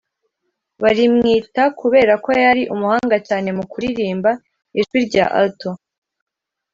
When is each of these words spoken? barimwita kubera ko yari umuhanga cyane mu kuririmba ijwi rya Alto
barimwita 0.81 1.63
kubera 1.79 2.13
ko 2.23 2.29
yari 2.43 2.63
umuhanga 2.73 3.17
cyane 3.27 3.49
mu 3.57 3.63
kuririmba 3.71 4.31
ijwi 4.79 4.97
rya 5.07 5.25
Alto 5.39 5.71